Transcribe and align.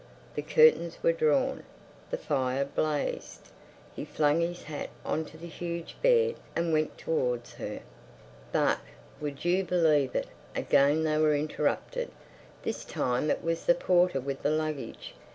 The 0.33 0.41
curtains 0.41 0.97
were 1.03 1.13
drawn; 1.13 1.61
the 2.09 2.17
fire 2.17 2.65
blazed. 2.65 3.49
He 3.95 4.03
flung 4.03 4.41
his 4.41 4.63
hat 4.63 4.89
on 5.05 5.25
to 5.25 5.37
the 5.37 5.45
huge 5.45 5.95
bed 6.01 6.37
and 6.55 6.73
went 6.73 6.97
towards 6.97 7.53
her. 7.53 7.81
But—would 8.51 9.45
you 9.45 9.63
believe 9.63 10.15
it!—again 10.15 11.03
they 11.03 11.19
were 11.19 11.35
interrupted. 11.35 12.09
This 12.63 12.83
time 12.83 13.29
it 13.29 13.43
was 13.43 13.67
the 13.67 13.75
porter 13.75 14.19
with 14.19 14.41
the 14.41 14.49
luggage. 14.49 15.13